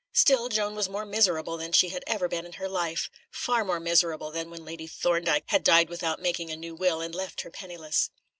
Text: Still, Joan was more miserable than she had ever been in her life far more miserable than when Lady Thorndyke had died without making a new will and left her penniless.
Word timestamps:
Still, 0.13 0.49
Joan 0.49 0.73
was 0.73 0.89
more 0.89 1.05
miserable 1.05 1.57
than 1.57 1.73
she 1.73 1.89
had 1.89 2.03
ever 2.07 2.27
been 2.27 2.43
in 2.47 2.53
her 2.53 2.67
life 2.67 3.07
far 3.29 3.63
more 3.63 3.79
miserable 3.79 4.31
than 4.31 4.49
when 4.49 4.65
Lady 4.65 4.87
Thorndyke 4.87 5.43
had 5.49 5.63
died 5.63 5.89
without 5.89 6.19
making 6.19 6.49
a 6.49 6.57
new 6.57 6.73
will 6.73 7.01
and 7.01 7.13
left 7.13 7.41
her 7.41 7.51
penniless. 7.51 8.09